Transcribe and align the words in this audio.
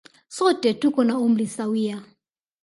Sote 0.37 0.73
tuko 0.73 1.03
na 1.03 1.17
umri 1.19 1.47
sawia. 1.47 1.97